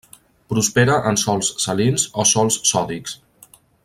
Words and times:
Prospera 0.53 0.95
en 1.11 1.19
sòls 1.25 1.51
salins 1.67 2.05
o 2.23 2.29
sòls 2.31 2.57
sòdics. 2.71 3.15